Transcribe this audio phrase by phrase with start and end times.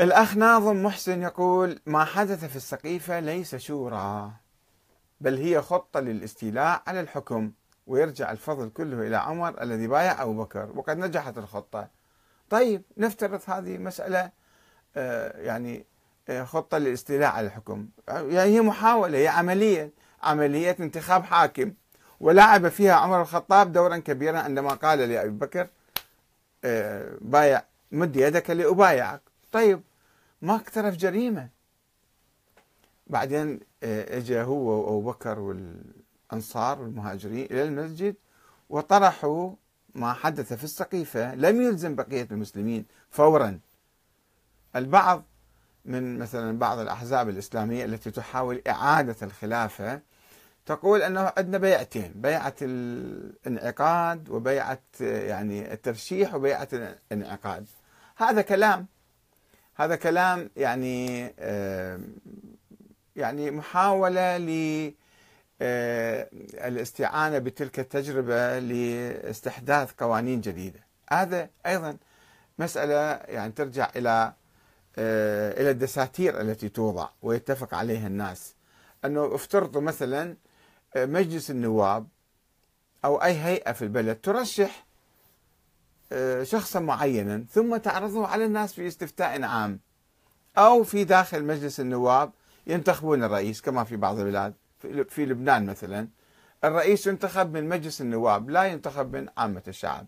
[0.00, 4.30] الأخ ناظم محسن يقول ما حدث في السقيفة ليس شورى
[5.20, 7.52] بل هي خطة للاستيلاء على الحكم
[7.86, 11.88] ويرجع الفضل كله إلى عمر الذي بايع أبو بكر وقد نجحت الخطة.
[12.50, 14.30] طيب نفترض هذه مسألة
[14.96, 15.86] آه، يعني
[16.28, 17.88] آه، خطة للاستيلاء على الحكم.
[18.08, 19.92] يعني هي محاولة هي عملية
[20.22, 21.72] عملية انتخاب حاكم
[22.20, 25.68] ولعب فيها عمر الخطاب دورا كبيرا عندما قال لأبي بكر
[26.64, 29.35] آه، بايع مد يدك لأبايعك.
[29.56, 29.82] طيب
[30.42, 31.48] ما اقترف جريمة.
[33.06, 38.14] بعدين اجى هو وابو بكر والأنصار والمهاجرين إلى المسجد
[38.68, 39.54] وطرحوا
[39.94, 41.34] ما حدث في السقيفة.
[41.34, 43.60] لم يلزم بقية المسلمين فورا.
[44.76, 45.24] البعض
[45.84, 50.00] من مثلا بعض الأحزاب الإسلامية التي تحاول إعادة الخلافة
[50.66, 57.66] تقول أنه عندنا بيعتين بيعة الانعقاد وبيعة يعني الترشيح وبيعة الانعقاد.
[58.16, 58.86] هذا كلام
[59.76, 61.16] هذا كلام يعني
[63.16, 64.38] يعني محاولة
[65.60, 70.80] للاستعانة بتلك التجربة لاستحداث قوانين جديدة.
[71.10, 71.96] هذا أيضا
[72.58, 74.32] مسألة يعني ترجع إلى
[75.58, 78.54] إلى الدساتير التي توضع ويتفق عليها الناس.
[79.04, 80.36] أنه افترضوا مثلا
[80.96, 82.06] مجلس النواب
[83.04, 84.85] أو أي هيئة في البلد ترشح
[86.42, 89.80] شخصا معينا ثم تعرضه على الناس في استفتاء عام
[90.58, 92.32] أو في داخل مجلس النواب
[92.66, 94.54] ينتخبون الرئيس كما في بعض البلاد
[95.08, 96.08] في لبنان مثلا.
[96.64, 100.06] الرئيس ينتخب من مجلس النواب لا ينتخب من عامة الشعب.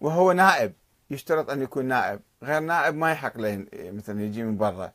[0.00, 0.72] وهو نائب
[1.10, 2.20] يشترط أن يكون نائب.
[2.42, 4.92] غير نائب ما يحق له مثلا يجي من برا.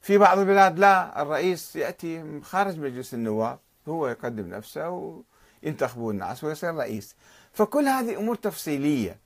[0.00, 5.22] في بعض البلاد لا الرئيس يأتي خارج مجلس النواب هو يقدم نفسه
[5.62, 7.16] وينتخبون الناس ويصير رئيس.
[7.58, 9.18] فكل هذه أمور تفصيلية.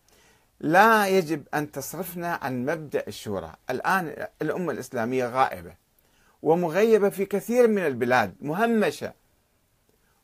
[0.61, 3.55] لا يجب أن تصرفنا عن مبدأ الشورى.
[3.71, 5.75] الآن الأمة الإسلامية غائبة
[6.43, 8.35] ومغيبة في كثير من البلاد.
[8.41, 9.13] مهمشة.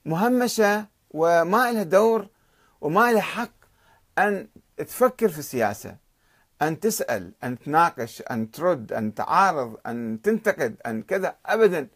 [0.04, 2.28] مهمشة وما لها دور
[2.80, 3.52] وما لها حق
[4.18, 5.96] أن تفكر في السياسة
[6.62, 11.88] أن تسأل أن تناقش أن ترد أن تعارض أن تنتقد أن كذا أبدا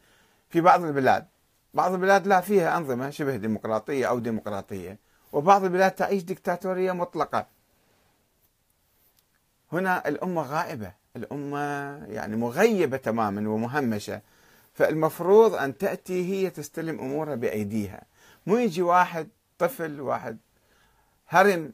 [0.51, 1.27] في بعض البلاد.
[1.75, 5.12] بعض البلاد لا فيها أنظمة شبه ديمقراطية أو ديمقراطية.
[5.33, 7.47] وبعض البلاد تعيش ديكتاتورية مطلقة.
[9.73, 10.93] هنا الأمة غائبة.
[11.17, 11.59] الأمة
[12.07, 14.21] يعني مغيبة تماما ومهمشة.
[14.75, 18.03] فالمفروض أن تأتي هي تستلم أمورها بأيديها.
[18.47, 19.29] مو يجي واحد
[19.59, 20.39] طفل واحد
[21.29, 21.73] هرم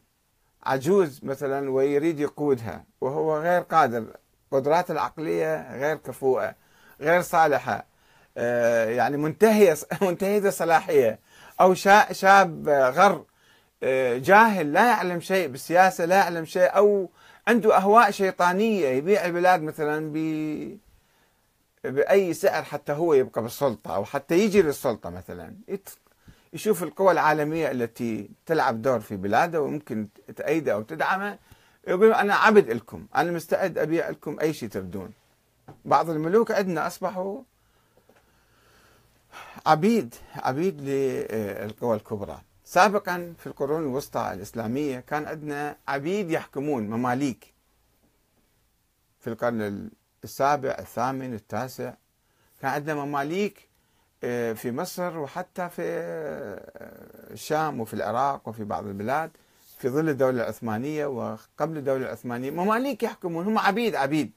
[0.63, 4.17] عجوز مثلا ويريد يقودها وهو غير قادر.
[4.51, 6.55] قدراته العقلية غير كفؤة
[7.01, 7.85] غير صالحة.
[8.37, 11.19] آه، يعني منتهية منتهية الصلاحية.
[11.61, 13.25] أو شاب غر
[14.19, 17.11] جاهل لا يعلم شيء بالسياسة لا يعلم شيء أو
[17.49, 20.79] عنده أهواء شيطانية يبيع البلاد مثلا ب
[21.85, 25.55] بأي سعر حتى هو يبقى بالسلطة أو حتى يجي للسلطة مثلا.
[26.53, 31.39] يشوف القوى العالمية التي تلعب دور في بلاده وممكن تأيده أو تدعمه
[31.89, 35.11] يقول أنا عبد لكم أنا مستعد أبيع لكم أي شيء تردون
[35.85, 37.43] بعض الملوك عندنا أصبحوا
[39.67, 42.41] عبيد عبيد للقوى الكبرى.
[42.69, 47.55] سابقا في القرون الوسطى الإسلامية كان عندنا عبيد يحكمون مماليك.
[49.21, 49.91] في القرن
[50.25, 51.95] السابع الثامن التاسع
[52.61, 53.69] كان عندنا مماليك
[54.25, 59.31] آه، في مصر وحتى في آه، الشام وفي العراق وفي بعض البلاد
[59.79, 62.51] في ظل الدولة العثمانية وقبل الدولة العثمانية.
[62.51, 64.33] مماليك يحكمون هم عبيد عبيد.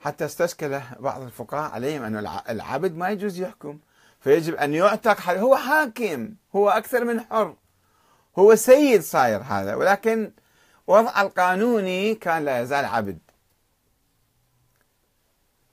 [0.00, 2.16] حتى استشكل بعض الفقهاء عليهم أن
[2.50, 3.78] العبد ما يجوز يحكم.
[4.26, 7.56] فيجب أن يعتق هو حاكم هو أكثر من حر.
[8.38, 10.32] هو سيد صاير هذا ولكن
[10.86, 13.18] وضع القانوني كان لا يزال عبد.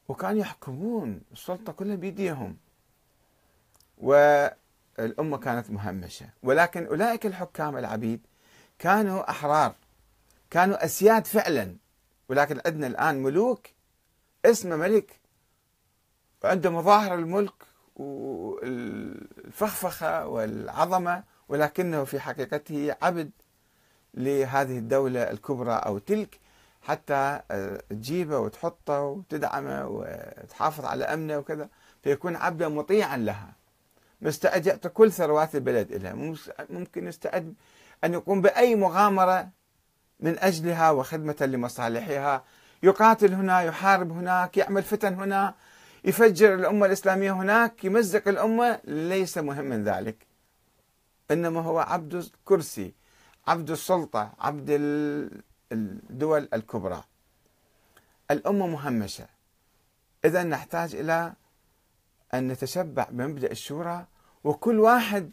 [0.08, 2.58] وكانوا يحكمون السلطة كلها بيديهم.
[3.98, 6.30] والأمة كانت مهمشة.
[6.44, 8.22] ولكن أولئك الحكام العبيد
[8.80, 9.76] كانوا أحرار.
[10.50, 11.76] كانوا أسياد فعلا.
[12.30, 13.68] ولكن عندنا الآن ملوك
[14.46, 15.20] اسمه ملك
[16.44, 17.73] وعنده مظاهر الملك.
[18.76, 23.32] والفخفخة والعظمة ولكنه في حقيقته عبد
[24.14, 26.40] لهذه الدولة الكبرى أو تلك
[26.82, 31.70] حتى آه، تجيبه وتحطه وتدعمه وتحافظ على أمنه وكذا
[32.04, 33.54] فيكون عبدا مطيعا لها.
[34.22, 36.36] مستعد يعطي كل ثروات البلد لها
[36.70, 37.54] ممكن يستعد
[38.04, 39.50] أن يقوم بأي مغامرة
[40.20, 42.44] من أجلها وخدمة لمصالحها.
[42.84, 45.56] يقاتل هنا يحارب هناك يعمل فتن هنا.
[46.06, 50.28] يفجر الأمة الإسلامية هناك يمزق الأمة ليس مهم من ذلك.
[51.32, 52.94] إنما هو عبد الكرسي
[53.48, 54.68] عبد السلطة عبد
[55.72, 57.04] الدول الكبرى.
[58.32, 59.28] الأمة مهمشة.
[60.26, 61.34] إذا نحتاج إلى
[62.34, 64.06] أن نتشبع بمبدأ الشورى
[64.44, 65.32] وكل واحد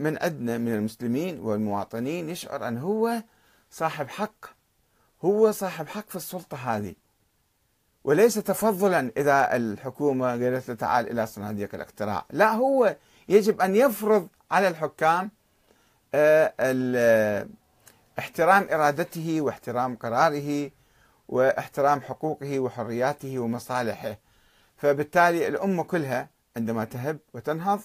[0.00, 3.22] من عندنا من المسلمين والمواطنين يشعر أن هو
[3.70, 4.46] صاحب حق
[5.24, 6.94] هو صاحب حق في السلطة هذه.
[8.04, 12.24] وليس تفضلا إذا الحكومة قالت له تعال إلى صناديق الاقتراع.
[12.30, 12.96] لا هو
[13.28, 15.30] يجب أن يفرض على الحكام
[16.14, 17.46] آه،
[18.18, 20.70] احترام إرادته واحترام قراره
[21.28, 24.18] واحترام حقوقه وحرياته ومصالحه.
[24.76, 27.80] فبالتالي الأمة كلها عندما تهب وتنهض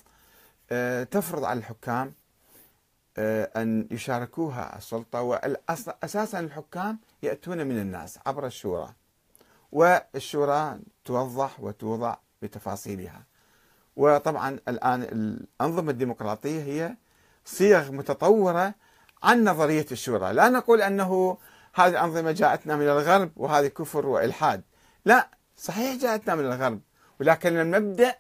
[0.72, 2.14] آه، تفرض على الحكام
[3.18, 8.94] آه، أن يشاركوها السلطة وأساسا الحكام يأتون من الناس عبر الشورى.
[9.76, 13.24] والشورى توضح وتوضع بتفاصيلها.
[13.96, 16.96] وطبعا الآن الأنظمة الديمقراطية هي
[17.46, 18.74] صيغ متطورة
[19.24, 20.34] عن نظرية الشورى.
[20.34, 21.38] لا نقول أنه
[21.74, 24.62] هذه الأنظمة جاءتنا من الغرب وهذه كفر وإلحاد.
[25.06, 26.80] لا صحيح جاءتنا من الغرب
[27.20, 28.16] ولكن المبدأ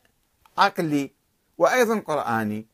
[0.57, 1.11] عقلي
[1.57, 2.67] وأيضا قرآني.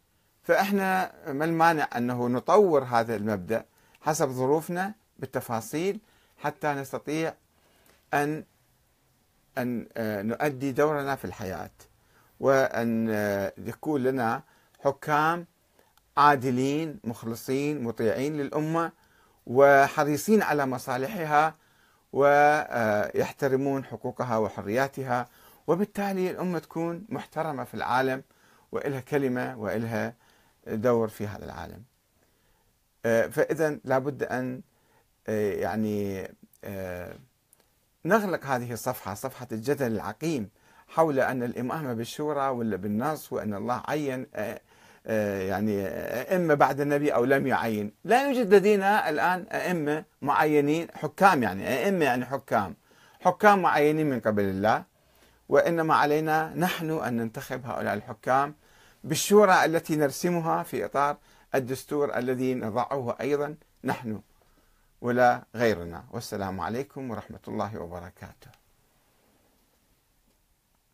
[0.43, 3.65] فإحنا ما المانع أنه نطور هذا المبدأ
[4.01, 5.99] حسب ظروفنا بالتفاصيل
[6.37, 7.33] حتى نستطيع
[8.13, 8.43] أن
[9.57, 11.71] أن آه، نؤدي دورنا في الحياة
[12.39, 14.43] وأن آه، يكون لنا
[14.79, 15.45] حكام
[16.17, 18.91] عادلين مخلصين مطيعين للأمة
[19.47, 21.55] وحريصين على مصالحها
[22.13, 25.27] ويحترمون حقوقها وحرياتها
[25.67, 28.23] وبالتالي الأمة تكون محترمة في العالم
[28.71, 30.13] وإلها كلمة وإلها
[30.67, 31.83] دور في هذا العالم.
[33.05, 34.61] آه، فإذا لابد أن
[35.27, 36.27] آه، يعني
[36.63, 37.13] آه،
[38.05, 40.49] نغلق هذه الصفحة صفحة الجدل العقيم
[40.87, 44.27] حول أن الإمامة بالشورى ولا بالنص وأن الله عين
[45.05, 47.93] يعني أئمة بعد النبي أو لم يعين.
[48.03, 52.75] لا يوجد لدينا الآن أئمة معينين حكام يعني أئمة يعني حكام.
[53.19, 54.83] حكام معينين من قبل الله
[55.49, 58.55] وإنما علينا نحن أن ننتخب هؤلاء الحكام
[59.03, 61.17] بالشورى التي نرسمها في إطار
[61.55, 64.21] الدستور الذي نضعه أيضا نحن.
[65.01, 66.03] ولا غيرنا.
[66.11, 68.60] والسلام عليكم ورحمة الله وبركاته.